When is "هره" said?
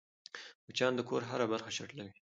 1.29-1.45